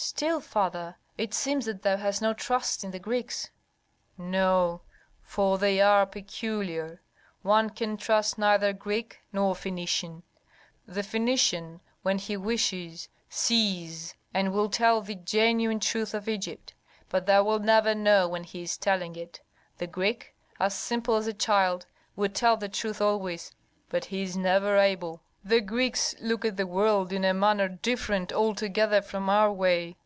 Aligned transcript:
"Still, 0.00 0.40
father, 0.40 0.94
it 1.16 1.34
seems 1.34 1.66
that 1.66 1.82
thou 1.82 1.96
hast 1.96 2.22
no 2.22 2.32
trust 2.32 2.84
in 2.84 2.92
the 2.92 3.00
Greeks." 3.00 3.50
"No, 4.16 4.82
for 5.24 5.58
they 5.58 5.80
are 5.80 6.06
peculiar; 6.06 7.02
one 7.42 7.68
can 7.70 7.96
trust 7.96 8.38
neither 8.38 8.72
Greek 8.72 9.18
nor 9.32 9.54
Phœnician. 9.56 10.22
The 10.86 11.00
Phœnician, 11.00 11.80
when 12.02 12.18
he 12.18 12.36
wishes, 12.36 13.08
sees 13.28 14.14
and 14.32 14.52
will 14.52 14.68
tell 14.68 15.00
thee 15.00 15.16
genuine 15.16 15.80
truth 15.80 16.14
of 16.14 16.28
Egypt, 16.28 16.74
but 17.08 17.26
thou 17.26 17.42
wilt 17.42 17.62
never 17.62 17.92
know 17.92 18.28
when 18.28 18.44
he 18.44 18.62
is 18.62 18.76
telling 18.78 19.16
it. 19.16 19.40
The 19.78 19.88
Greek, 19.88 20.32
as 20.60 20.76
simple 20.76 21.16
as 21.16 21.26
a 21.26 21.34
child, 21.34 21.86
would 22.14 22.36
tell 22.36 22.56
the 22.56 22.68
truth 22.68 23.02
always, 23.02 23.50
but 23.88 24.04
he 24.06 24.22
is 24.22 24.36
never 24.36 24.76
able. 24.76 25.22
"The 25.44 25.60
Greeks 25.60 26.14
look 26.20 26.44
at 26.44 26.56
the 26.58 26.66
world 26.66 27.10
in 27.12 27.24
a 27.24 27.32
manner 27.32 27.68
different 27.68 28.32
altogether 28.32 29.00
from 29.00 29.30
our 29.30 29.50
way. 29.52 29.96